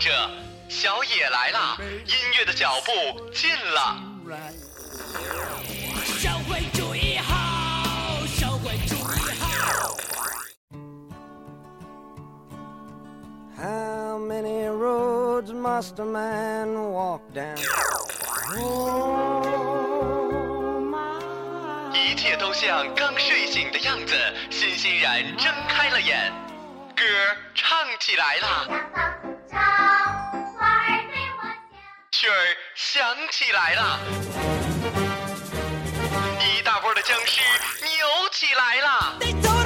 [0.00, 0.10] 着，
[0.70, 1.76] 小野来了，
[2.06, 2.90] 音乐的脚步
[3.32, 4.02] 近了。
[6.18, 9.94] 社会主义好，社会主义好。
[13.58, 17.58] How many roads must a man walk down?
[18.56, 19.44] Oh,
[21.92, 24.14] 一切都像刚睡醒的样子，
[24.50, 26.32] 欣欣然睁开了眼，
[26.96, 27.04] 歌
[27.54, 28.66] 唱起来了，
[29.50, 31.74] 雪儿对我笑。
[32.12, 34.00] 曲儿响起来了，
[36.40, 37.40] 一大波的僵尸
[37.82, 39.59] 扭起来了。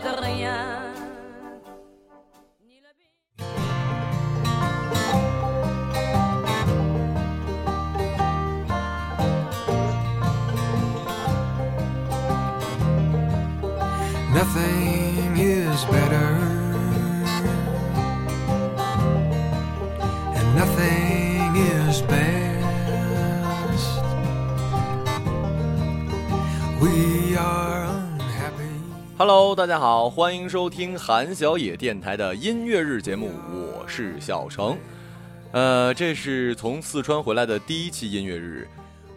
[0.00, 0.77] de rien.
[29.58, 34.78] 大家好，欢迎收听韩小野电台的音乐日节目，我是小程。
[35.50, 38.68] 呃，这是从四川回来的第一期音乐日，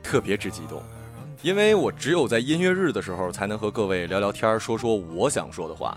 [0.02, 0.82] 特别之激动，
[1.44, 5.96] 因为我只有在音乐日的时候才能和各位聊聊天，说说我想说的话。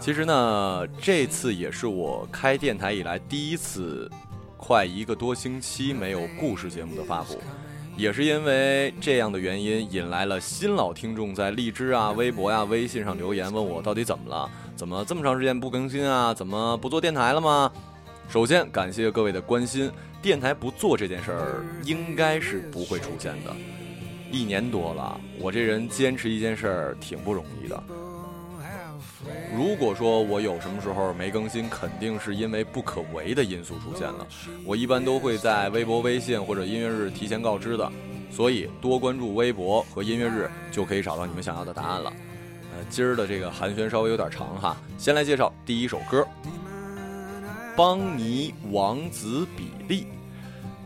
[0.00, 4.10] 其实呢，这次也是我开电台以来第一次，
[4.56, 7.40] 快一个多星期没有故事节目的发布。
[8.00, 14.50] 也是因为这样的原因，引来了新老听众在荔枝啊、微博呀、微信上留言，问我到底怎么了？
[14.74, 16.32] 怎么这么长时间不更新啊？
[16.32, 17.70] 怎么不做电台了吗？
[18.26, 19.90] 首先感谢各位的关心，
[20.22, 23.54] 电台不做这件事儿应该是不会出现的。
[24.32, 27.82] 一年多了，我这人坚持一件事儿挺不容易的。
[29.54, 34.26] 如果说我有什么时候没更新，肯定是因为不可为的因素出现了。
[34.64, 37.90] 我一般都会在微博、微信或者音乐日提前告知的，
[38.30, 42.12] 所以多关注微博和音乐日就可以找到你们想要的答案了。
[42.72, 46.26] 呃，今儿的这个寒暄稍微有点长哈，先来介绍第一首歌，
[47.76, 50.02] 《邦尼王子比利》。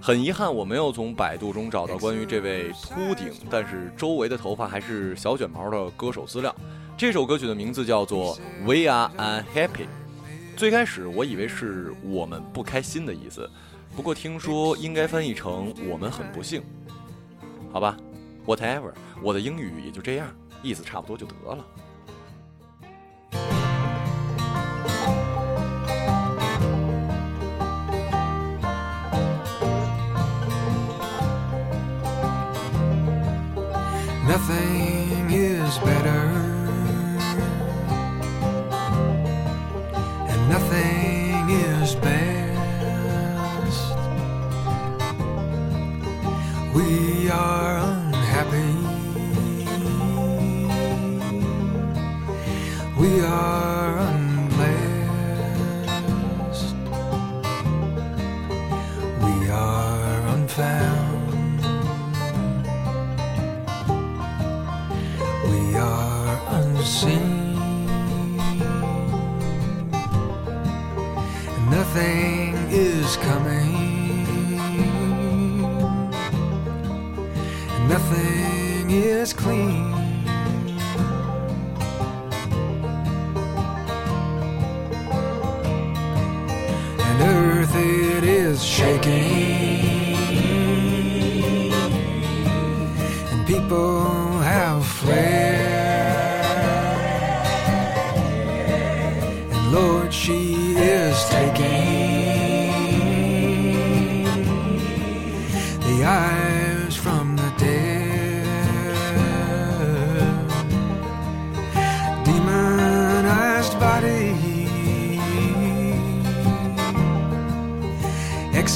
[0.01, 6.55] 很遗憾，我没有从百度中找到关于这位秃顶但是周围的头发还是小卷毛的歌手资料。
[6.97, 9.69] 这首歌曲的名字叫做《We Are Unhappy》。
[10.57, 13.51] 最开始我以为是我们不开心的意思，
[13.97, 16.63] 不过听说应该翻译成“我们很不幸”。
[17.73, 17.97] 好吧
[18.47, 20.29] ，whatever，我的英语也就这样，
[20.63, 21.65] 意思差不多就得了。
[34.27, 36.54] Nothing is better,
[40.75, 41.14] thing.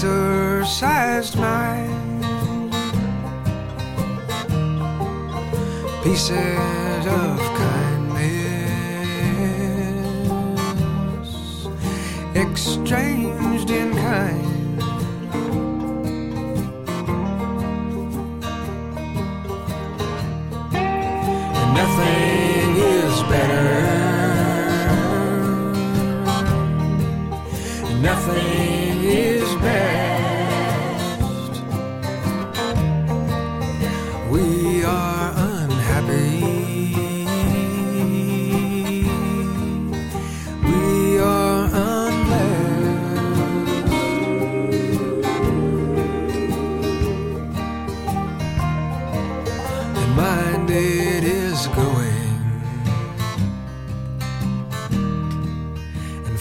[0.00, 2.72] Exercised mind
[6.04, 8.38] pieces of kindness
[12.36, 14.47] exchanged in kind.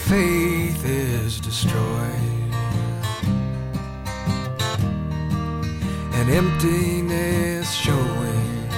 [0.08, 2.54] Faith is destroyed,
[6.14, 8.68] and emptiness showing.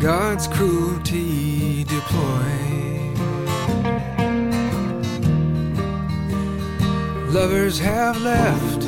[0.00, 3.18] God's cruelty deployed.
[7.32, 8.79] Lovers have left.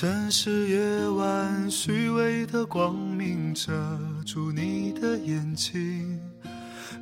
[0.00, 3.72] 城市夜晚，虚伪的光明遮
[4.24, 6.20] 住你的眼睛，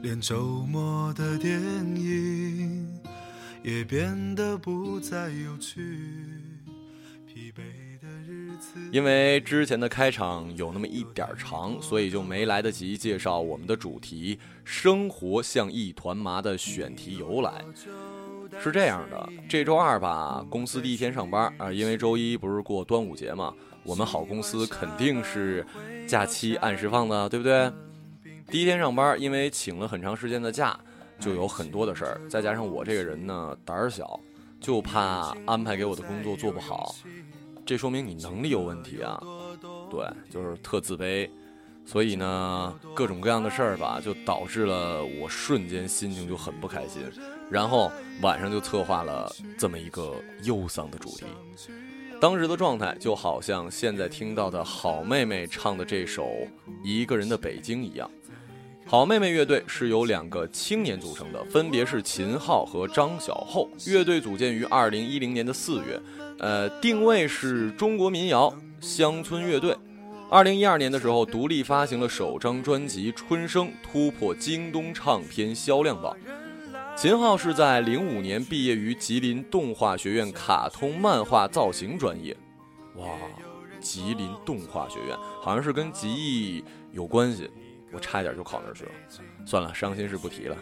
[0.00, 1.60] 连周末的电
[1.94, 2.88] 影
[3.62, 5.98] 也变得不再有趣。
[7.26, 17.62] 疲惫的日子，因为之前的开场有那么一点长，所以就没来得及介绍我们的主题“生活像一团麻”的选题由来。
[18.62, 23.54] 是这样的，这周二吧，公司第一天上班啊，因为周一不是过端午节嘛，
[23.84, 25.64] 我们好公司肯定是
[26.06, 27.70] 假期按时放的，对不对？
[28.48, 30.78] 第一天上班，因为请了很长时间的假，
[31.20, 34.18] 就有很多的事儿，再加上我这个人呢胆儿小，
[34.60, 36.94] 就怕安排给我的工作做不好，
[37.64, 39.20] 这说明你能力有问题啊。
[39.90, 41.30] 对，就是特自卑，
[41.84, 47.02] 所以呢，各种各样的事儿吧，就导致了我瞬间心情就很不开心，
[47.50, 47.90] 然后
[48.22, 51.24] 晚上就策划了这么一个忧伤的主题。
[52.20, 56.24] 当时的状态就好像现在听到的好妹妹唱的这首
[56.82, 58.10] 《一个人的北京》一样。
[58.86, 63.68] 好妹妹乐队是由两个青年组成的，分别是秦昊和张小厚。
[63.86, 66.00] 乐队组建于二零一零年的四月，
[66.38, 69.76] 呃，定位是中国民谣乡村乐队。
[70.30, 76.16] 二零一二年的时候，独立发行了首张专辑《春生》，突破京东唱片销量榜。
[76.96, 82.34] 秦昊是在零五年毕业于吉林动画学院卡通漫画造型专业，
[82.94, 83.06] 哇，
[83.82, 87.50] 吉林动画学院好像是跟吉艺有关系。
[87.92, 88.90] 我差一点就考那儿去了，
[89.44, 90.56] 算了，伤心事不提了。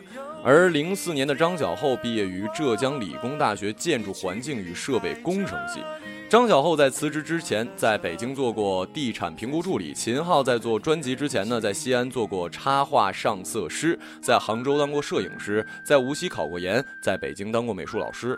[0.45, 5.81] 而零四年的张小厚毕业于浙江理工大学建筑环境与设备工程系。
[6.27, 18.37] 张小厚在辞职之前，在北京做过地产评估助理；秦昊在做专辑之前呢，在西安做过插画上色师，在杭州当过摄影师，在无锡考过研，在北京当过美术老师，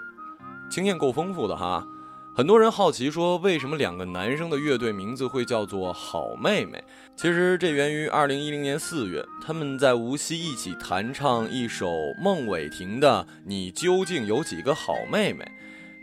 [0.68, 1.86] 经验够丰富的哈。
[2.34, 6.82] 很多人好奇说，为什么两个男生的乐队名字会叫做好妹妹？
[7.14, 15.44] 其实这源于二零一零年四月，他们在无锡一起弹唱一首孟伟霆的《你究竟有几个好妹妹》。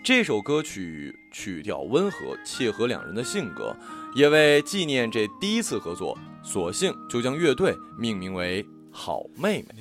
[0.03, 3.75] 这首歌曲曲调温和，切合两人的性格，
[4.15, 9.75] 也为纪念这第一次合作，索性就将乐队命名为好妹妹。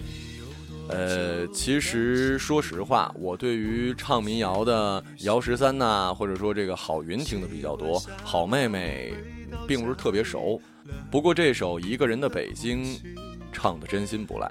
[0.89, 9.15] 呃，其实说实话，我对于唱民谣的姚十三呐、或者说这个郝云听的比较多，好妹妹
[9.69, 10.61] 并不是特别熟。
[11.11, 12.85] 不过这首《一个人的北京》
[13.53, 14.51] 唱的真心不赖。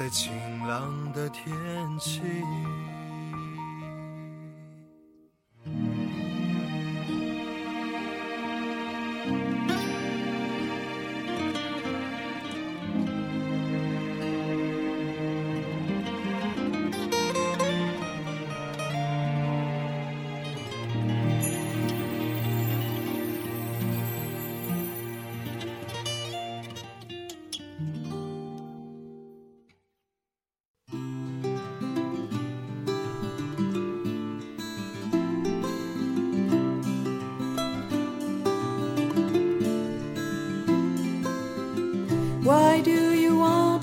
[0.00, 0.32] 在晴
[0.66, 1.46] 朗的天
[1.98, 2.22] 气。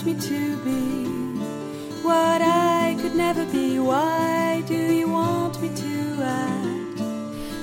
[0.06, 1.06] me to be
[2.02, 3.78] what I could never be?
[3.78, 7.00] Why do you want me to act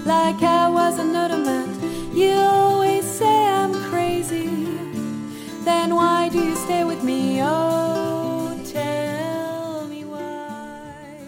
[0.05, 1.67] like I was an automat?
[2.13, 4.50] You always say I'm crazy.
[5.65, 7.41] Then why do you stay with me?
[7.41, 11.19] Oh, tell me why.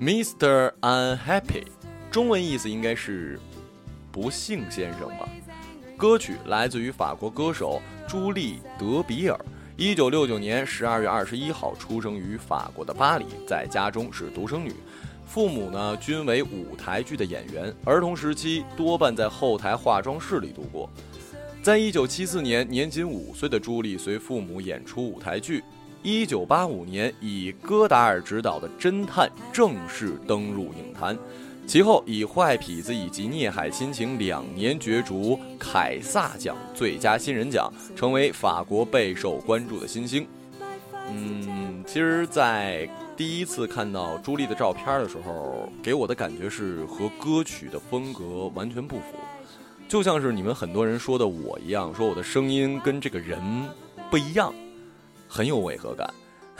[0.00, 0.72] Mr.
[0.80, 1.66] Unhappy，
[2.10, 3.40] 中文意思应该是
[4.12, 5.28] 不幸先生吧。
[5.96, 9.38] 歌曲来自于法国歌手朱莉·德比尔，
[9.79, 14.73] 一九六九年十二月二十一号出生于法国的巴黎，在家中是独生女，
[15.25, 20.89] 父母呢均为舞台剧的演员，儿童时期多半在后台化妆室里度过。
[21.63, 25.63] 在一九七四年，年仅五岁的朱莉随父母演出舞台剧。
[26.03, 31.17] 一九八五年，以戈达尔执导的《侦探》正式登陆影坛。
[31.69, 40.25] 其后以《坏痞子》以及《孽海亲情》两年角逐凯撒奖最佳新人奖，成为法国备受关注的新星。
[41.11, 49.03] 嗯，其实，在第一次看到朱莉的照片的时候，给我的感觉是和歌曲的风格完全不符，
[49.87, 53.39] 就像是你们很多人说的我一样，说我的声音跟这个人
[54.09, 54.51] 不一样，
[55.27, 56.11] 很有违和感。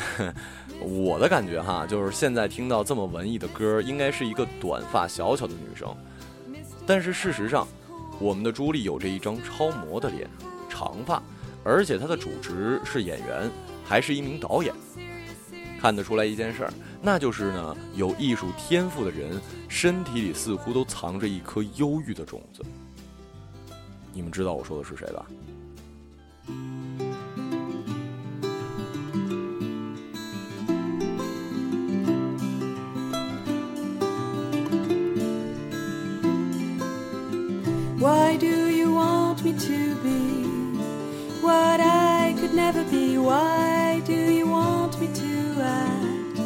[0.82, 5.88] 我的感觉哈，就是现在听到这么文艺的歌，应该是一个短发小巧的女生。
[6.86, 7.68] 但是事实上，
[8.20, 10.28] 我们的朱莉有着一张超模的脸，
[10.70, 11.22] 长发，
[11.64, 13.50] 而且她的主职是演员，
[13.86, 14.74] 还是一名导演。
[15.80, 22.62] 看得出来一件事儿，那就是呢，有艺术天赋的人身体里似乎都藏着一颗忧郁的种子。
[24.12, 25.26] 你们知道我说的是谁吧？
[38.00, 40.46] Why do you want me to be
[41.42, 43.18] what I could never be?
[43.18, 46.40] Why do you want me to act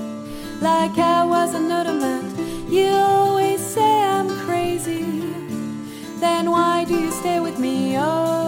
[0.63, 2.26] like I was an automat?
[2.68, 5.04] You always say I'm crazy.
[6.20, 7.98] Then why do you stay with me?
[8.00, 8.42] Oh,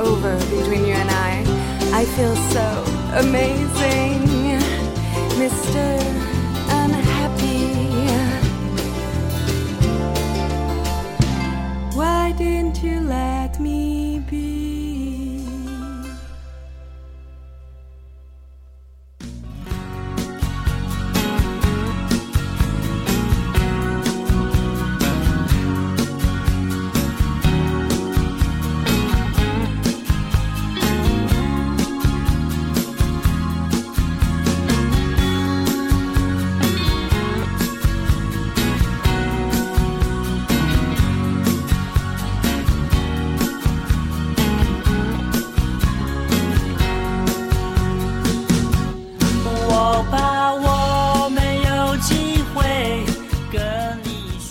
[0.00, 1.44] over between you and I,
[1.92, 2.66] I feel so
[3.18, 4.20] amazing,
[5.36, 5.84] Mr.
[6.82, 7.68] Unhappy.
[11.96, 13.39] Why didn't you laugh?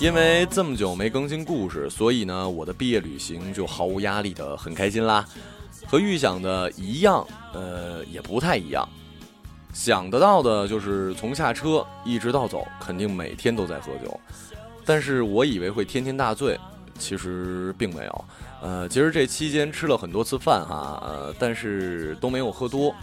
[0.10, 5.24] 因为这么久没更新故事，所以呢，我的毕业旅行就毫无压力的很开心啦。
[5.86, 8.89] 和预想的一样，呃，也不太一样。
[9.72, 14.19] 想得到的就是从下车一直到走，肯定每天都在喝酒。
[14.84, 16.60] 但是我以为会天天大醉，
[16.98, 18.26] 其实并没有。
[18.63, 22.95] 呃，其实这期间吃了很多次饭哈，呃，但是都没有喝多。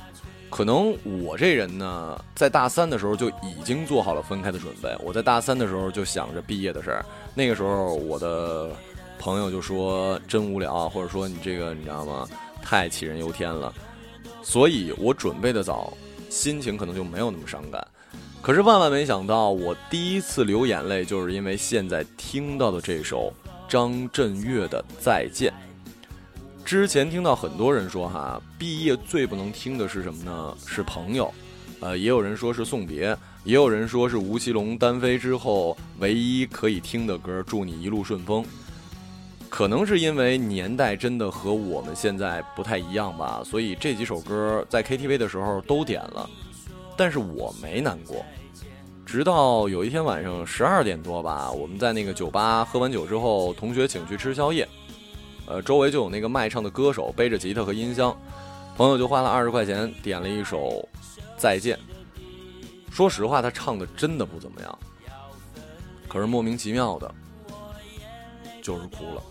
[0.56, 4.88] 可能我这人呢，在大三的时候就已经做好了分开的准备。
[5.04, 7.04] 我在大三的时候就想着毕业的事儿。
[7.34, 8.70] 那个时候，我的
[9.18, 12.26] 朋友就说真无聊，或者说你这个你知道吗？
[12.62, 13.70] 太杞人忧天了。
[14.42, 15.92] 所以我准备的早，
[16.30, 17.86] 心情可能就没有那么伤感。
[18.40, 23.30] 可是万万没想到，我第一次流眼泪，就是因为现在听到的这首
[23.68, 25.52] 张震岳的《再见》。
[26.66, 30.52] 之前听到很多人说哈，毕业最不能听的是什么呢？
[30.66, 31.32] 是朋友，
[31.78, 38.42] 呃，也有人说是送别，也有人说是吴奇隆单飞之后唯一可以听的歌《祝你一路顺风》。
[39.48, 46.28] 可能是因为年代真的和我们现在不太一样吧，所以这几首歌在 KTV 的时候都点了，
[46.96, 48.24] 但是我没难过。
[49.06, 54.68] 直到有一天晚上十二点多吧，我们在那个酒吧喝完酒之后，同学请去吃宵夜。
[55.46, 58.16] 呃，周围就有那个卖唱的歌手背着吉他和音箱，
[58.76, 60.86] 朋友就花了二十块钱点了一首
[61.38, 61.76] 《再见》。
[62.92, 64.78] 说实话，他唱的真的不怎么样，
[66.08, 67.14] 可是莫名其妙的，
[68.62, 69.22] 就是哭了。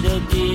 [0.00, 0.49] vida de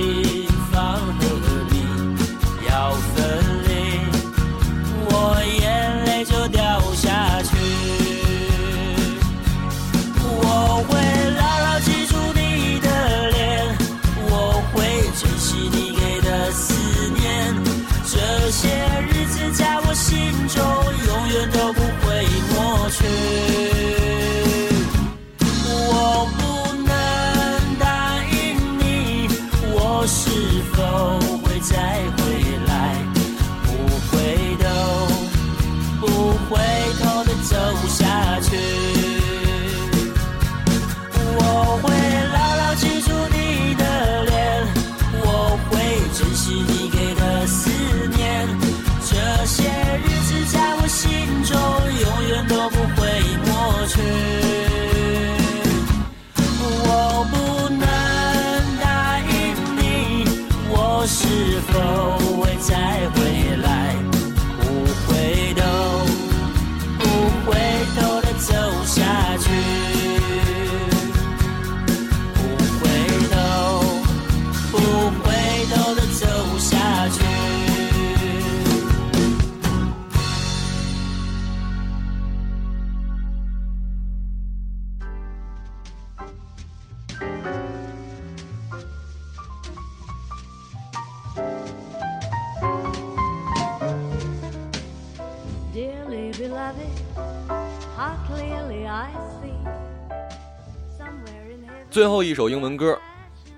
[101.96, 103.00] 最后一首英文歌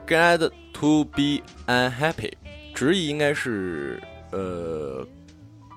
[0.08, 2.12] 《Glad to be unhappy》，
[2.72, 5.04] 直译应该是呃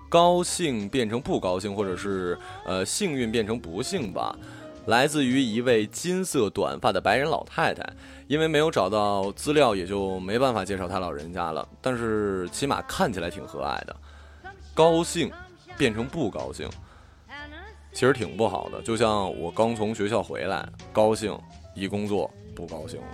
[0.07, 4.37] 高兴变成不高兴，或者是呃幸运变成不幸吧。
[4.85, 7.83] 来自于一位金色短发的白人老太太，
[8.27, 11.67] 因为没有找到资料，也就没办法介绍她老人家了。
[11.81, 13.95] 但是起码看起来挺和蔼的。
[14.75, 15.31] 高兴
[15.79, 16.69] 变成不高兴，
[17.91, 18.79] 其实挺不好的。
[18.83, 21.35] 就像我刚从学校回来，高兴
[21.73, 23.07] 一工作不高兴了。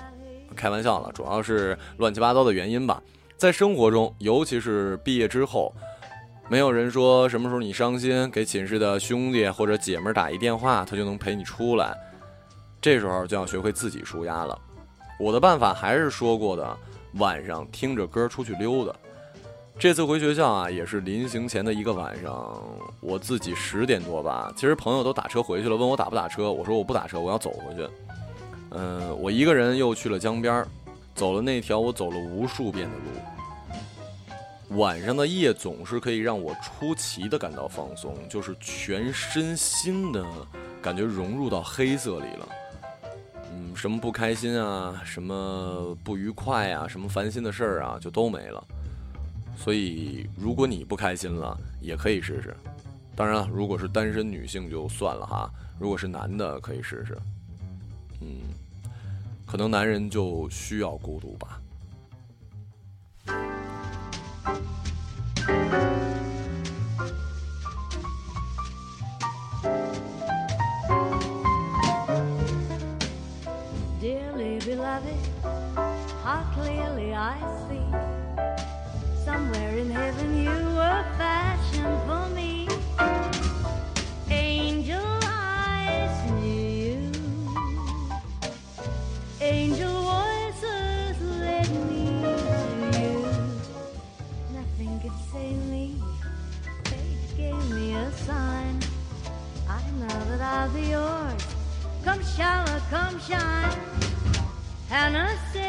[0.56, 3.02] 开玩笑了，主要是乱七八糟的原因吧。
[3.38, 5.74] 在生活中，尤其是毕业之后。
[6.50, 11.94] 没有人说什么时候你伤心，给寝室的兄弟或者姐们打一电话，他就能陪你出来。
[12.80, 14.58] 这时候就要学会自己舒压了。
[15.20, 16.78] 我的办法还是说过的，
[17.16, 18.96] 晚上听着歌出去溜达。
[19.78, 22.64] 这次回学校啊，也是临行前的一个晚上，
[23.02, 27.86] 我自己十点多吧，其实朋友都打车回去了，问我打不打车，我说我不打车，我要走回去。
[28.80, 30.64] 嗯，我一个人又去了江边，
[31.16, 34.78] 走了那条我走了无数遍的路。
[34.78, 40.24] 晚上的夜总是可以让我出奇的感到放松，就是全身心的
[40.82, 42.48] 感觉融入到黑色里了。
[43.52, 48.64] 嗯，什么不开心啊，什么不愉快啊，什么烦心的事儿啊，就都没了。
[49.58, 52.56] 所以，如果你不开心了，也可以试试。
[53.16, 57.18] 当然了，如果是单身女性就算了哈，如果是男的可以试试。
[58.20, 58.42] 嗯，
[59.48, 61.62] 可能男人就需要孤独吧。
[100.76, 101.46] Yours.
[102.04, 103.88] Come shower, come shine.
[105.54, 105.67] Say,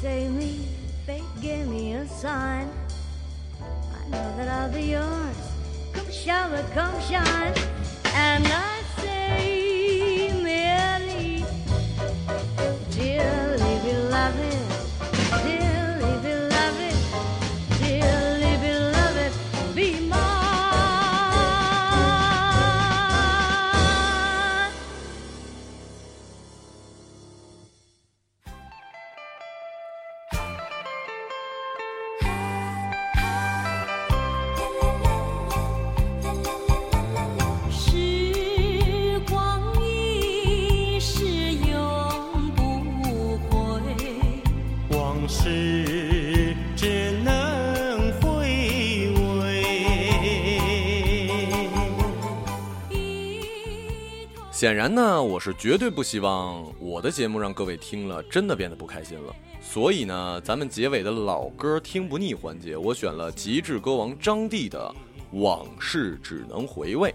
[0.00, 0.68] Save me.
[1.06, 2.70] Fate gave me a sign.
[3.62, 5.36] I know that I'll be yours.
[5.94, 7.54] Come shower, come shine.
[8.12, 8.75] And I
[54.66, 59.32] 显然呢，我是绝对不希望我的节目让各位听了真的变得不开心了。
[59.60, 64.92] 所以呢，咱们结尾的老歌听不腻环节，我选了极致歌王张帝的
[65.40, 67.10] 《往事只能回味》。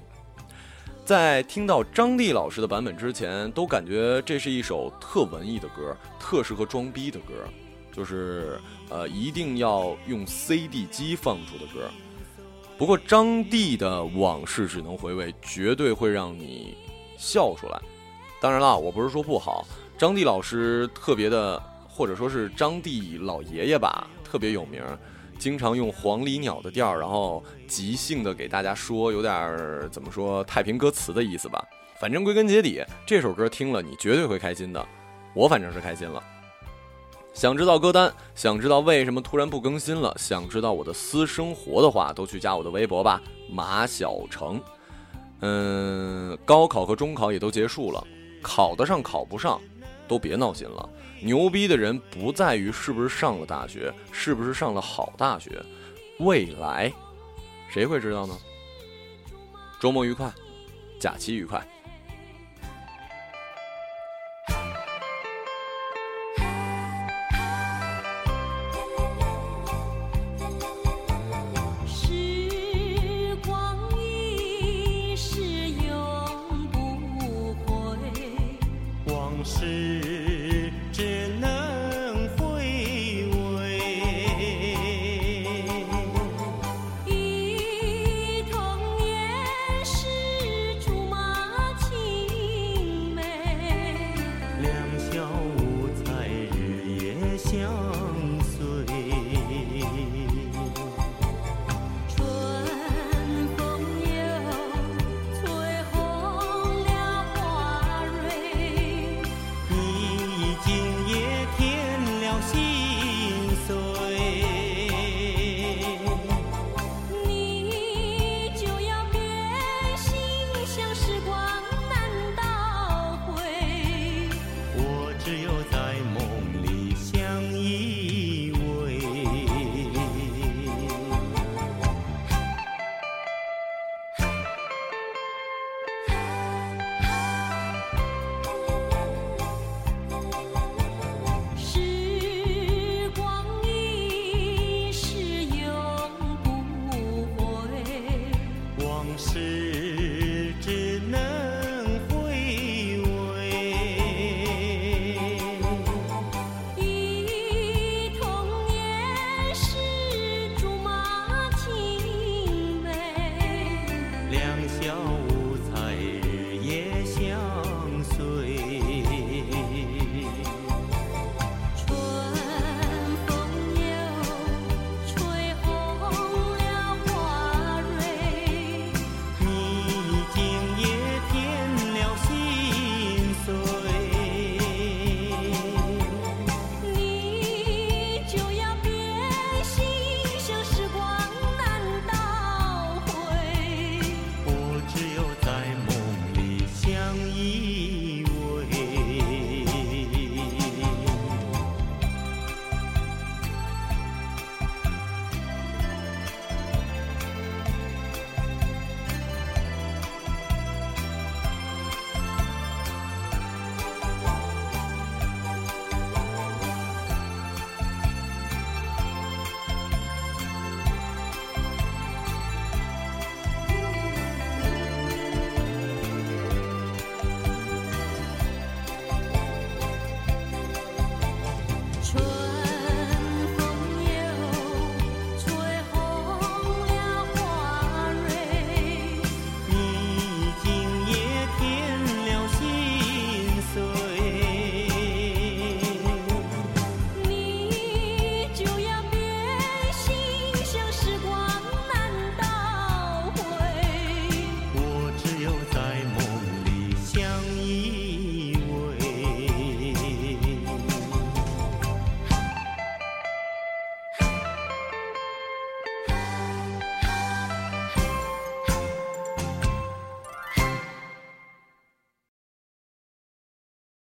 [1.03, 7.33] 在听到张帝老师的版本之前，都感觉这是一首特文艺的歌，特适合装逼的歌，
[7.91, 11.91] 就是呃一定要用 CD 机放出的歌。
[12.77, 16.77] 不过张帝的《往事只能回味》绝对会让你
[17.21, 17.79] 笑出来。
[18.41, 19.63] 当然了，我不是说不好，
[19.95, 24.81] 张帝老师特别的，或者说是张帝老爷爷吧，特别有名。
[25.37, 31.63] 经常用黄鹂鸟的调，然后即兴的给大家说，有点怎么说太平歌词的意思吧。
[31.99, 34.83] 反正归根结底，这首歌听了你绝对会开心的，
[35.35, 36.21] 我反正是开心了。
[37.33, 44.59] 想知道歌单，想知道为什么突然不更新了，想知道我的私生活的话，都去加我的微博吧，马小成。
[45.41, 48.05] 嗯，高考和中考也都结束了，
[48.41, 49.59] 考得上考不上，
[50.07, 50.89] 都别闹心了。
[51.21, 55.63] 牛逼的人不在于是不是上了大学，是不是上了好大学，
[56.19, 56.91] 未来，
[57.69, 58.37] 谁会知道呢？
[59.79, 60.31] 周末愉快，
[60.99, 61.63] 假期愉快。